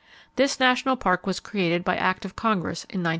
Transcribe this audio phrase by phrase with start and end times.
[0.35, 3.09] This National Park was created by Act of Congress in 1902.